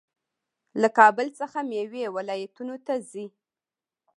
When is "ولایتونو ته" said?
2.15-2.93